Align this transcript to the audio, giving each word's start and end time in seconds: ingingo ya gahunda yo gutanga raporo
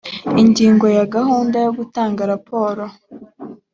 ingingo 0.41 0.85
ya 0.97 1.03
gahunda 1.15 1.57
yo 1.65 1.71
gutanga 1.77 2.21
raporo 2.31 2.83